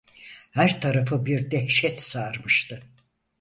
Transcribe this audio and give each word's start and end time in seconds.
Her 0.51 0.81
tarafı 0.81 1.25
bir 1.25 1.51
dehşet 1.51 2.01
sarmıştı. 2.01 2.79